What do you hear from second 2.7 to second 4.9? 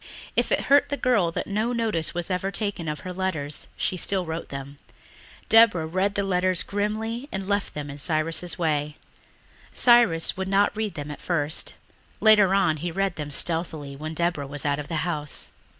of her letters she still wrote them.